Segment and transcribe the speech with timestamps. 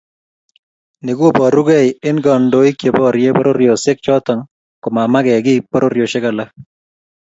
[1.05, 4.33] Ni koborukei eng kandoik cheborie pororiosiek choto
[4.83, 6.49] komamake kiy pororiosiek alak